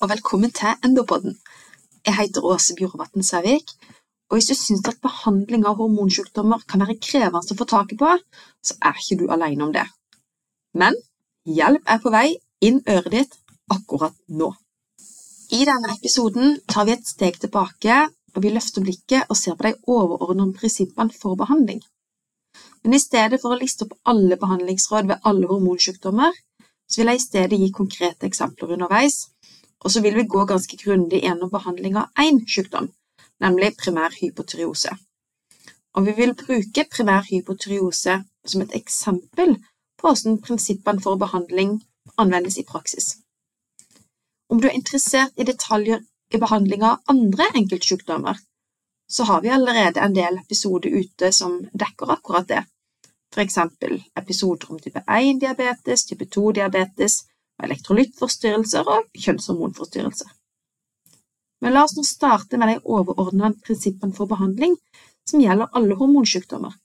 [0.00, 1.34] og velkommen til Endopodden.
[2.06, 3.70] Jeg heter Åse Bjorvatn Sævik,
[4.30, 8.10] og hvis du syns at behandling av hormonsykdommer kan være krevende å få tak på,
[8.62, 9.82] så er ikke du alene om det.
[10.78, 10.94] Men
[11.58, 12.28] hjelp er på vei
[12.62, 13.34] inn øret ditt
[13.74, 14.52] akkurat nå.
[15.58, 17.96] I denne episoden tar vi et steg tilbake,
[18.36, 21.80] og vi løfter blikket og ser på de overordnede prinsippene for behandling.
[22.84, 26.30] Men i stedet for å liste opp alle behandlingsråd ved alle hormonsykdommer,
[26.88, 29.24] så vil jeg i stedet gi konkrete eksempler underveis
[29.84, 32.88] og så vil vi gå ganske grundig gjennom behandling av én sykdom,
[33.44, 34.94] nemlig primær hypotyreose.
[35.96, 39.56] Og vi vil bruke primær hypotyreose som et eksempel
[39.98, 41.78] på hvordan prinsippene for behandling
[42.18, 43.16] anvendes i praksis.
[44.48, 46.02] Om du er interessert i detaljer
[46.34, 48.38] i behandling av andre enkeltsykdommer,
[49.08, 52.64] så har vi allerede en del episoder ute som dekker akkurat det,
[53.38, 57.20] eksempel episoder om type 1-diabetes, type 2-diabetes,
[57.66, 60.30] elektrolyttforstyrrelser og kjønnshormonforstyrrelser.
[61.62, 64.76] Men la oss nå starte med de overordnede prinsippene for behandling
[65.28, 66.76] som gjelder alle hormonsykdommer.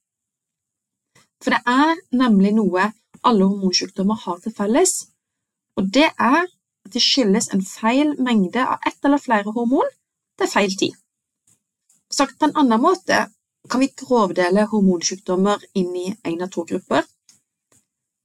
[1.44, 2.90] For det er nemlig noe
[3.24, 4.96] alle hormonsykdommer har til felles,
[5.78, 9.90] og det er at de skyldes en feil mengde av ett eller flere hormon
[10.40, 10.96] til feil tid.
[12.12, 13.26] Sagt på en annen måte
[13.70, 17.06] kan vi grovdele hormonsykdommer inn i én av to grupper.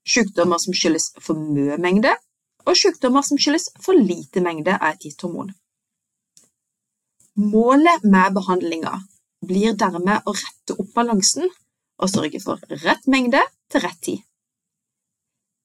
[0.08, 2.14] Sykdommer som skyldes for mye mengde,
[2.68, 5.54] og sykdommer som skyldes for lite mengde av et gitt hormon.
[7.38, 8.94] Målet med behandlinga
[9.48, 11.46] blir dermed å rette opp balansen
[11.98, 14.24] og sørge for rett mengde til rett tid.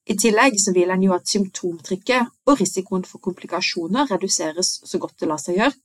[0.06, 5.30] I tillegg vil en jo at symptomtrykket og risikoen for komplikasjoner reduseres så godt det
[5.32, 5.76] lar seg gjøre,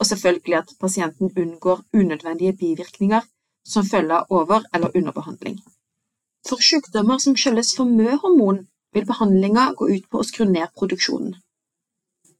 [0.00, 3.22] og selvfølgelig at pasienten unngår unødvendige bivirkninger
[3.66, 5.60] som følger over- eller underbehandling.
[6.48, 10.72] For sykdommer som skyldes for mye hormon, vil behandlinga gå ut på å skru ned
[10.78, 11.34] produksjonen.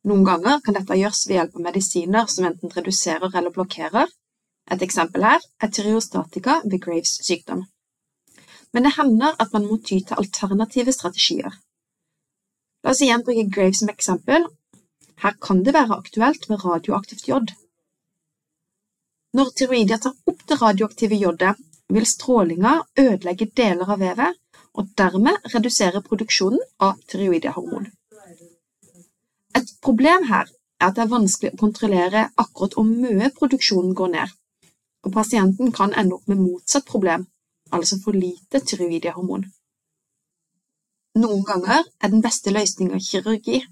[0.09, 4.09] Noen ganger kan dette gjøres ved hjelp av medisiner som enten reduserer eller blokkerer.
[4.73, 7.67] Et eksempel her er tyriostatika ved Graves sykdom.
[8.73, 11.53] Men det hender at man må ty til alternative strategier.
[12.85, 14.49] La oss igjen bruke Graves som eksempel.
[15.23, 17.53] Her kan det være aktuelt med radioaktivt jod.
[19.37, 21.57] Når tyroidia tar opp det radioaktive jodet,
[21.93, 24.39] vil strålinga ødelegge deler av vevet
[24.77, 27.89] og dermed redusere produksjonen av tyroidehormon.
[29.57, 30.49] Et problem her
[30.81, 34.35] er at det er vanskelig å kontrollere akkurat hvor mye produksjonen går ned,
[35.07, 37.25] og pasienten kan ende opp med motsatt problem,
[37.73, 39.47] altså for lite tyroidehormon.
[41.17, 43.63] Noen ganger er den beste løsninga kirurgi,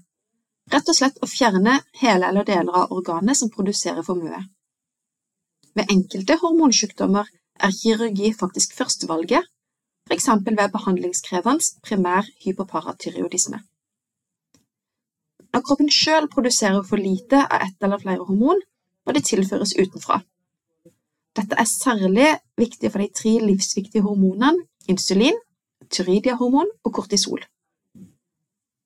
[0.73, 4.41] rett og slett å fjerne hele eller deler av organet som produserer for mye.
[5.77, 7.29] Ved enkelte hormonsykdommer
[7.67, 9.45] er kirurgi faktisk førstevalget,
[10.09, 10.27] f.eks.
[10.45, 13.59] ved behandlingskrevende primær hyperparatyreodisme.
[15.53, 18.61] Når kroppen selv produserer for lite av ett eller flere hormon,
[19.05, 20.21] må det tilføres utenfra.
[21.35, 22.27] Dette er særlig
[22.57, 25.37] viktig for de tre livsviktige hormonene insulin,
[25.89, 27.41] tyridiahormon og kortisol.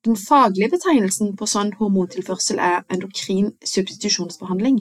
[0.05, 4.79] Den faglige betegnelsen på sånn hormontilførsel er endokrin substitusjonsbehandling.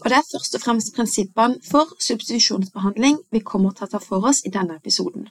[0.00, 4.24] Og det er først og fremst prinsippene for substitusjonsbehandling vi kommer til å ta for
[4.30, 5.28] oss i denne episoden.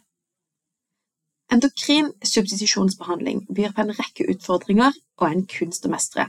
[1.52, 6.26] Endokrin substitusjonsbehandling byr på en rekke utfordringer og en kunst å mestre.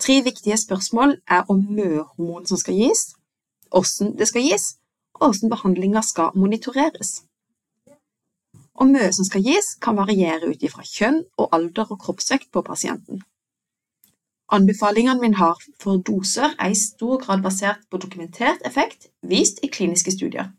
[0.00, 3.08] Tre viktige spørsmål er om møhormon som skal gis,
[3.74, 4.66] hvordan det skal gis,
[5.18, 7.24] og hvordan behandlinga skal monitoreres.
[8.78, 12.62] Og mye som skal gis, kan variere ut ifra kjønn og alder og kroppsvekt på
[12.62, 13.24] pasienten.
[14.54, 19.70] Anbefalingene min har for doser er i stor grad basert på dokumentert effekt vist i
[19.70, 20.54] kliniske studier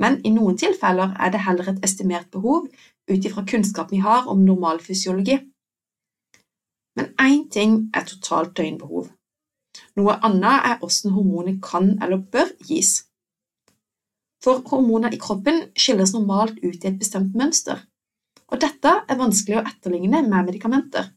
[0.00, 2.66] men i noen tilfeller er det heller et estimert behov
[3.10, 5.38] ut ifra kunnskapen vi har om normalfysiologi.
[6.98, 9.10] Men én ting er totalt døgnbehov.
[9.98, 13.04] Noe annet er hvordan hormonet kan eller bør gis.
[14.44, 17.78] For hormoner i kroppen skilles normalt ut i et bestemt mønster,
[18.52, 21.08] og dette er vanskelig å etterligne med medikamenter.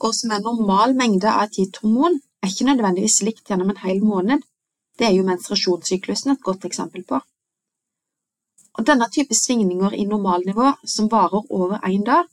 [0.00, 3.80] Hva som er normal mengde av et gitt hormon, er ikke nødvendigvis likt gjennom en
[3.84, 4.42] hel måned.
[4.98, 7.20] Det er jo menstruasjonssyklusen et godt eksempel på.
[8.78, 12.24] Og denne type svingninger i normalnivå som varer over én dag,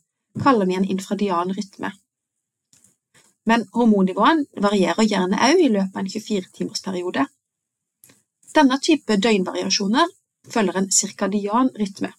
[0.42, 1.92] kaller vi en infradian rytme.
[3.46, 7.26] Men hormonnivåene varierer gjerne også i løpet av en 24-timersperiode.
[8.54, 10.10] Denne type døgnvariasjoner
[10.52, 12.12] følger en cirkadian rytme,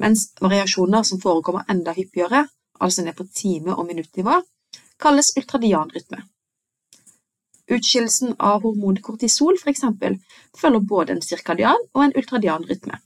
[0.00, 2.46] mens variasjoner som forekommer enda hyppigere,
[2.80, 4.40] altså ned på time- og minuttnivå,
[5.00, 6.22] kalles ultradian rytme.
[7.70, 10.18] Utskillelsen av hormonet kortisol eksempel,
[10.58, 12.98] følger både en cirkadian og en ultradian rytme.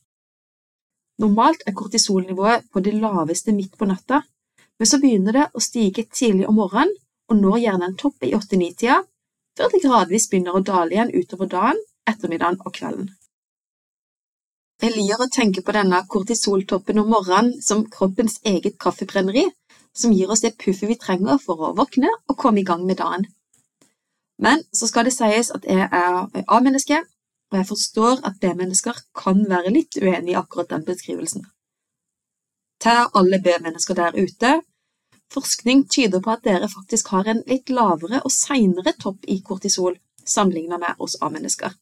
[1.23, 4.23] Normalt er kortisolnivået på det laveste midt på natta,
[4.79, 6.95] men så begynner det å stige tidlig om morgenen
[7.31, 8.97] og når gjerne en topp i 8-9-tida,
[9.57, 11.79] før det gradvis begynner å dale igjen utover dagen,
[12.11, 13.13] ettermiddagen og kvelden.
[14.83, 19.47] Jeg liker å tenke på denne kortisoltoppen om morgenen som kroppens eget kaffebrenneri,
[19.95, 22.99] som gir oss det puffet vi trenger for å våkne og komme i gang med
[22.99, 23.29] dagen.
[24.43, 26.99] Men så skal det sies at jeg er A-menneske,
[27.55, 31.45] og jeg forstår at B-mennesker kan være litt uenig i akkurat den beskrivelsen.
[32.83, 34.51] Til alle B-mennesker der ute,
[35.31, 39.95] forskning tyder på at dere faktisk har en litt lavere og seinere topp i kortisol
[40.27, 41.79] sammenlignet med oss A-mennesker.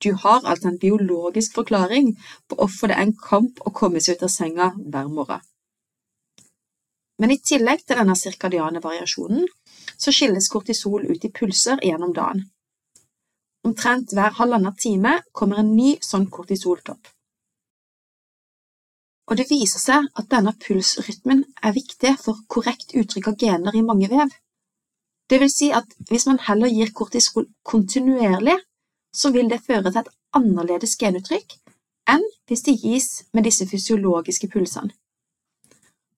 [0.00, 2.14] Du har altså en biologisk forklaring
[2.48, 5.44] på hvorfor det er en kamp å komme seg ut av senga hver morgen.
[7.20, 9.44] Men i tillegg til denne sirkadiane variasjonen,
[10.00, 12.46] så skilles kortisol ut i pulser gjennom dagen.
[13.64, 17.10] Omtrent hver halvannen time kommer en ny sånn kortisoltopp.
[19.30, 23.84] Og det viser seg at denne pulsrytmen er viktig for korrekt uttrykk av gener i
[23.86, 24.32] mange vev.
[25.30, 28.58] Det vil si at hvis man heller gir kortisol kontinuerlig,
[29.14, 31.54] så vil det føre til et annerledes genuttrykk
[32.12, 34.90] enn hvis det gis med disse fysiologiske pulsene.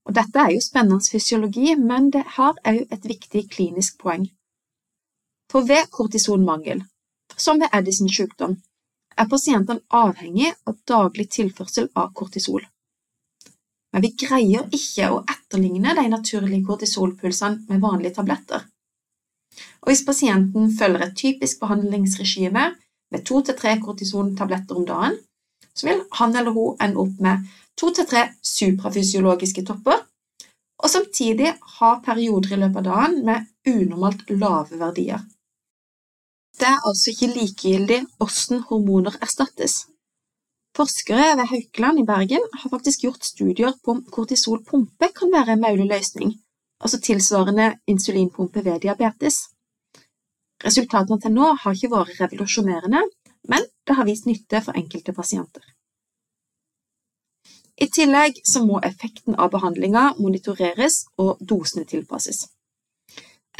[0.09, 4.27] Og dette er jo spennende fysiologi, men det har òg et viktig klinisk poeng.
[5.53, 6.83] For ved kortisonmangel,
[7.37, 8.57] som ved Addisons sykdom,
[9.19, 12.65] er pasientene avhengig av daglig tilførsel av kortisol.
[13.95, 18.65] Men vi greier ikke å etterligne de naturlige kortisolpulsene med vanlige tabletter.
[19.85, 22.65] Og hvis pasienten følger et typisk behandlingsregime
[23.15, 25.21] med to til tre kortisontabletter om dagen,
[25.75, 27.47] så vil han eller hun ende opp med
[27.79, 30.03] to til tre suprafysiologiske topper,
[30.83, 35.23] og samtidig ha perioder i løpet av dagen med unormalt lave verdier.
[36.61, 39.75] Det er altså ikke likegyldig hvordan hormoner erstattes.
[40.77, 45.65] Forskere ved Haukeland i Bergen har faktisk gjort studier på om kortisolpumpe kan være en
[45.67, 46.33] mulig løsning,
[46.81, 49.37] altså tilsvarende insulinpumpe ved diabetes.
[50.65, 53.03] Resultatene til nå har ikke vært revolusjonerende,
[53.51, 55.63] men det har vist nytte for enkelte pasienter.
[57.77, 62.47] I tillegg må effekten av behandlinga monitoreres og dosene tilpasses.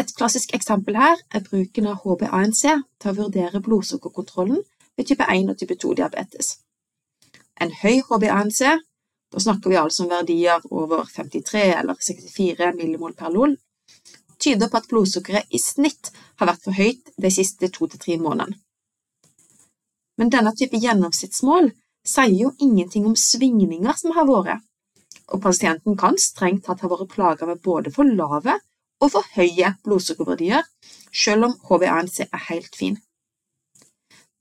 [0.05, 4.59] Et klassisk eksempel her er bruken av HbA1c til å vurdere blodsukkerkontrollen
[4.99, 6.51] ved type 1 og type 2-diabetes.
[7.65, 8.75] En høy HbA1c,
[9.33, 13.55] da snakker vi altså om verdier over 53 eller 64 millimol per lol,
[14.37, 18.19] tyder på at blodsukkeret i snitt har vært for høyt de siste to til tre
[18.21, 18.61] månedene.
[20.21, 21.73] Men denne type gjennomsnittsmål
[22.05, 24.61] sier jo ingenting om svingninger som har vært,
[25.33, 28.61] og pasienten kan strengt tatt ha vært plaga med både for lave
[29.03, 30.63] og for høye blodsukkerverdier,
[31.15, 32.99] selv om HbA1c er helt fin.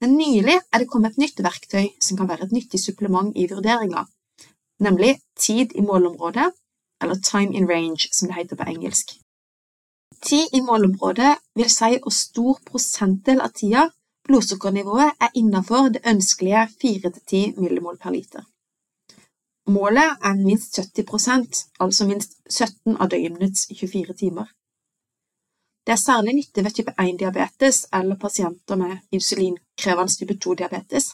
[0.02, 3.48] Men nylig er det kommet et nytt verktøy som kan være et nyttig supplement i
[3.52, 4.06] vurderinga,
[4.84, 6.52] nemlig tid i målområdet,
[7.02, 9.16] eller time in range, som det heter på engelsk.
[10.24, 13.90] Tid i målområdet vil si hvor stor prosentdel av tida
[14.28, 18.44] blodsukkernivået er innenfor det ønskelige 4–10 millimol per liter.
[19.68, 24.50] Målet er minst 70% altså minst 17 av døgnets 24 timer.
[25.86, 31.14] Det er særlig nyttig ved type 1-diabetes eller pasienter med insulinkrevende type 2-diabetes,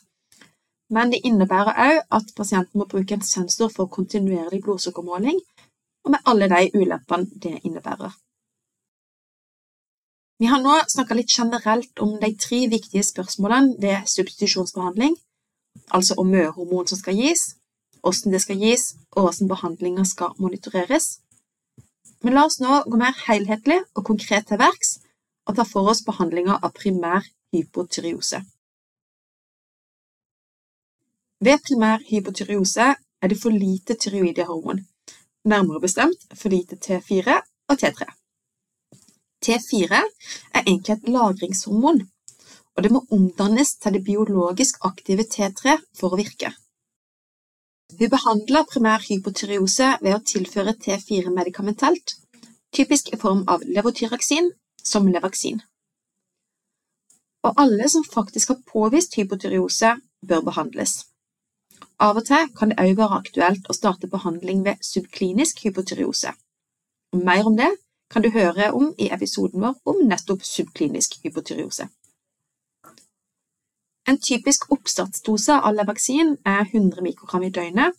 [0.89, 5.37] men det innebærer også at pasienten må bruke en sensor for kontinuerlig blodsukkermåling,
[6.05, 8.11] og med alle de ulempene det innebærer.
[10.39, 15.17] Vi har nå snakka litt generelt om de tre viktige spørsmålene ved substitusjonsbehandling,
[15.91, 16.53] altså om mye
[16.87, 17.58] som skal gis,
[18.01, 21.19] hvordan det skal gis, og hvordan behandlinga skal monitoreres.
[22.23, 24.97] Men la oss nå gå mer helhetlig og konkret til verks
[25.47, 27.25] og ta for oss behandlinga av primær
[27.55, 28.41] hypotyreose.
[31.39, 34.83] Ved primær hypotyreose er det for lite tyreoidehormon,
[35.45, 37.39] nærmere bestemt for lite T4
[37.71, 38.07] og T3.
[39.45, 40.01] T4
[40.53, 42.01] er egentlig et lagringshormon,
[42.75, 46.51] og det må omdannes til det biologisk aktive T3 for å virke.
[47.97, 52.13] Vi behandler primær hypotyreose ved å tilføre T4 medikamentelt,
[52.75, 54.51] typisk i form av levotyraksin
[54.85, 55.63] som Levaksin.
[57.43, 60.99] Og alle som faktisk har påvist hypotyreose, bør behandles.
[61.99, 66.35] Av og til kan det òg være aktuelt å starte behandling ved subklinisk hypotyreose.
[67.15, 67.71] Mer om det
[68.13, 71.89] kan du høre om i episoden vår om nettopp subklinisk hypotyreose.
[74.09, 77.93] En typisk oppstartsdose av Levaksin er 100 mikrogram i døgnet.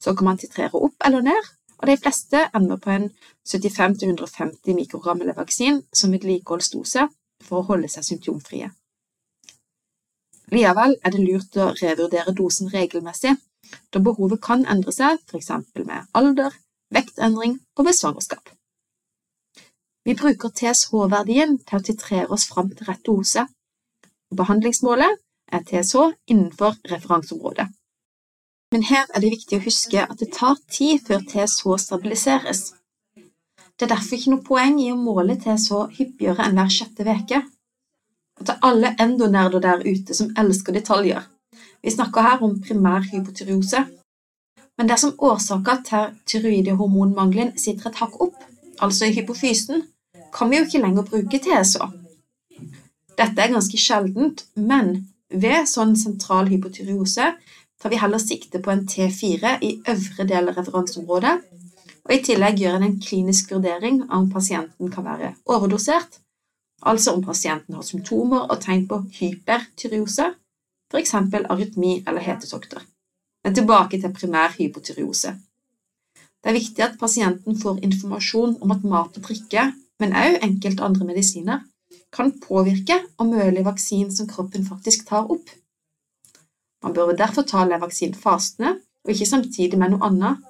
[0.00, 3.10] Så kan man titrere opp eller ned, og de fleste ender på en
[3.44, 7.04] 75-150 mikrogram Levaksin som vedlikeholdsdose
[7.44, 8.70] for å holde seg symptomfrie.
[10.54, 13.34] Likevel er det lurt å revurdere dosen regelmessig,
[13.92, 15.50] da behovet kan endre seg, f.eks.
[15.82, 16.54] med alder,
[16.94, 18.54] vektendring og ved svangerskap.
[20.06, 23.44] Vi bruker TSH-verdien til å titrere oss fram til rett dose,
[24.32, 27.66] behandlingsmålet TSH innenfor referanseområdet.
[28.72, 32.62] Men her er det viktig å huske at det tar tid før TSH stabiliseres.
[33.76, 37.42] Det er derfor ikke noe poeng i å måle TSH hyppigere enn hver sjette uke.
[38.40, 41.22] Og til alle endonerder der ute som elsker detaljer,
[41.82, 43.84] vi snakker her om primær hypotyreose.
[44.76, 48.36] Men dersom årsaka til tyroidehormonmangelen sitter et hakk opp,
[48.82, 49.84] altså i hypofysen,
[50.34, 51.86] kan vi jo ikke lenger bruke TSH.
[53.16, 57.32] Dette er ganske sjeldent, men ved sånn sentral hypotyreose
[57.80, 61.34] tar vi heller sikte på en T4 i øvre del av referanseområdet,
[62.06, 66.20] og i tillegg gjør en en klinisk vurdering av om pasienten kan være overdosert,
[66.82, 70.28] altså om pasienten har symptomer og tegn på hypertyreose,
[70.92, 71.14] f.eks.
[71.14, 72.80] arytmi eller hetetokter.
[73.44, 75.34] Men tilbake til primær hypotyreose.
[76.42, 80.84] Det er viktig at pasienten får informasjon om at mat og drikke, men også enkelte
[80.84, 81.64] andre medisiner,
[82.16, 85.50] kan påvirke om mulig vaksinen som kroppen faktisk tar opp.
[86.84, 90.42] Man bør derfor ta Levaksin fastende, og ikke samtidig med noe annet.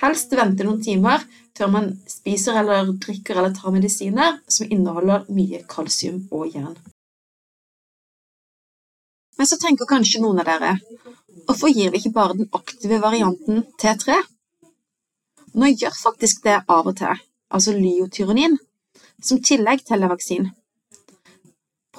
[0.00, 1.22] Helst vente noen timer
[1.56, 6.78] før man spiser eller drikker eller tar medisiner som inneholder mye kalsium og jern.
[9.36, 10.74] Men så tenker kanskje noen av dere
[11.46, 14.16] hvorfor gir vi ikke bare den aktive varianten T3?
[15.60, 17.20] Nå gjør faktisk det av og til,
[17.50, 18.56] altså lyotyronin,
[19.20, 20.50] som tillegg til Levaksin.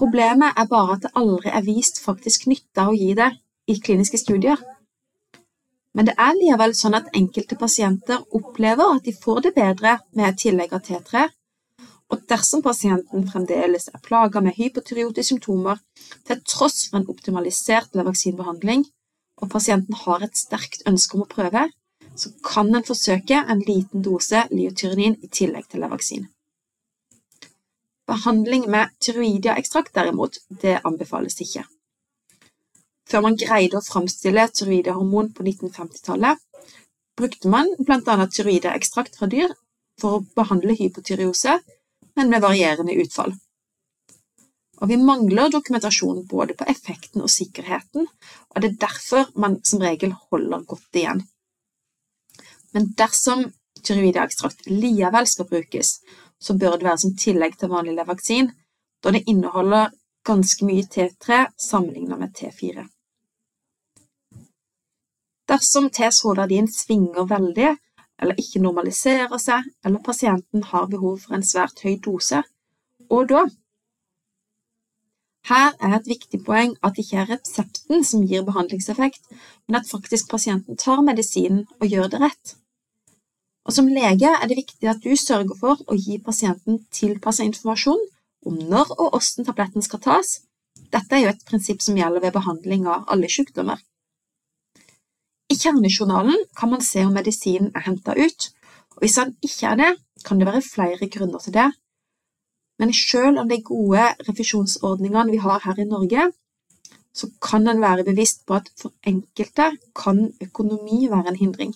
[0.01, 3.27] Problemet er bare at det aldri er vist faktisk nytte av å gi det
[3.69, 4.57] i kliniske studier.
[5.93, 10.29] Men det er likevel sånn at enkelte pasienter opplever at de får det bedre med
[10.31, 11.27] et tillegg av T3,
[12.11, 15.77] og dersom pasienten fremdeles er plaga med hypotyreotiske symptomer
[16.27, 18.87] til tross for en optimalisert levaksinbehandling,
[19.37, 21.67] og pasienten har et sterkt ønske om å prøve,
[22.17, 26.25] så kan en forsøke en liten dose liotyrenin i tillegg til levaksin.
[28.11, 31.63] Behandling med tyroidiaekstrakt derimot, det anbefales ikke.
[33.07, 36.39] Før man greide å framstille tyroidehormon på 1950-tallet,
[37.19, 38.17] brukte man bl.a.
[38.35, 39.53] tyroideekstrakt fra dyr
[40.01, 41.59] for å behandle hypotyreose
[42.15, 43.33] men med varierende utfall.
[44.81, 48.07] Og vi mangler dokumentasjon både på effekten og sikkerheten,
[48.49, 51.21] og det er derfor man som regel holder godt igjen.
[52.73, 53.45] Men dersom
[53.85, 55.99] tyroideekstrakt likevel skal brukes,
[56.41, 58.49] så bør det være som tillegg til vanlig levaksin,
[59.03, 59.91] da det inneholder
[60.25, 62.85] ganske mye T3 sammenlignet med T4.
[65.51, 67.71] Dersom TSH-verdien svinger veldig,
[68.21, 72.43] eller ikke normaliserer seg, eller pasienten har behov for en svært høy dose,
[73.09, 73.47] og da
[75.49, 79.23] Her er et viktig poeng at det ikke er resepten som gir behandlingseffekt,
[79.67, 82.53] men at faktisk pasienten tar medisinen og gjør det rett.
[83.71, 88.01] Og Som lege er det viktig at du sørger for å gi pasienten tilpasset informasjon
[88.49, 90.31] om når og hvordan tabletten skal tas.
[90.91, 93.79] Dette er jo et prinsipp som gjelder ved behandling av alle sykdommer.
[95.47, 98.49] I kjernejournalen kan man se om medisinen er henta ut,
[98.91, 99.91] og hvis den ikke er det,
[100.27, 101.69] kan det være flere grunner til det.
[102.75, 106.25] Men selv om de gode refusjonsordningene vi har her i Norge,
[107.15, 111.71] så kan en være bevisst på at for enkelte kan økonomi være en hindring.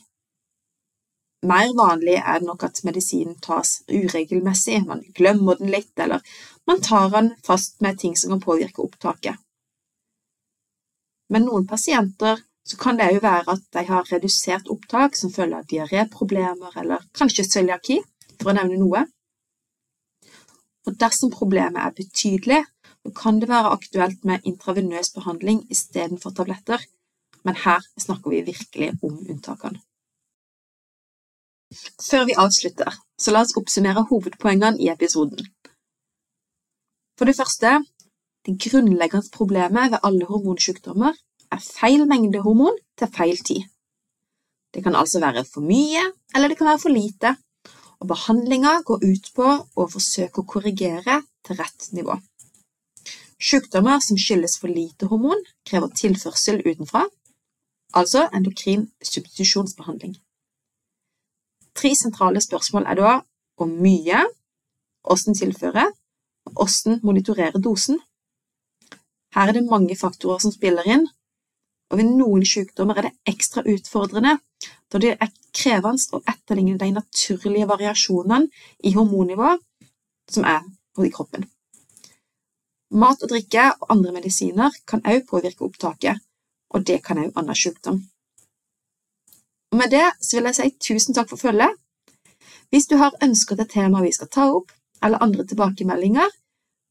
[1.45, 6.23] Mer vanlig er det nok at medisinen tas uregelmessig, man glemmer den litt, eller
[6.65, 9.37] man tar den fast med ting som kan påvirke opptaket.
[11.29, 15.59] Men noen pasienter så kan det òg være at de har redusert opptak som følge
[15.59, 17.99] av diaréproblemer eller kanskje cøliaki,
[18.41, 19.03] for å nevne noe.
[20.85, 22.61] Og dersom problemet er betydelig,
[23.05, 26.81] så kan det være aktuelt med intravenøs behandling istedenfor tabletter,
[27.45, 29.81] men her snakker vi virkelig om unntakene.
[31.73, 35.41] Før vi avslutter, så la oss oppsummere hovedpoengene i episoden.
[37.17, 37.79] For det første,
[38.45, 41.15] det grunnleggende problemet ved alle hormonsykdommer
[41.51, 43.63] er feil mengde hormon til feil tid.
[44.73, 46.03] Det kan altså være for mye,
[46.35, 47.35] eller det kan være for lite,
[47.99, 52.17] og behandlinga går ut på å forsøke å korrigere til rett nivå.
[53.41, 57.05] Sykdommer som skyldes for lite hormon, krever tilførsel utenfra,
[57.95, 60.15] altså endokrin substitusjonsbehandling.
[61.75, 63.13] Tre sentrale spørsmål er da
[63.55, 64.23] hvor mye,
[65.03, 65.85] hvordan tilføre,
[66.45, 67.99] og hvordan monitorere dosen.
[69.35, 71.07] Her er det mange faktorer som spiller inn,
[71.91, 74.37] og ved noen sykdommer er det ekstra utfordrende,
[74.91, 78.47] da det er krevende å etterligne de naturlige variasjonene
[78.83, 79.51] i hormonnivå
[80.31, 80.63] som er
[81.03, 81.45] i kroppen.
[82.95, 86.21] Mat og drikke og andre medisiner kan også påvirke opptaket,
[86.71, 88.03] og det kan også annen sykdom.
[89.75, 91.73] Og med det så vil jeg si tusen takk for følget.
[92.71, 94.71] Hvis du har ønsker til tema vi skal ta opp,
[95.03, 96.31] eller andre tilbakemeldinger,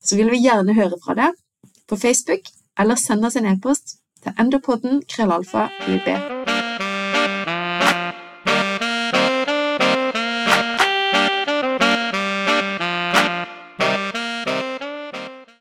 [0.05, 1.41] så vil vi gjerne høre fra deg
[1.88, 6.44] på Facebook, eller send oss en e-post til endopodden krøllalfa ub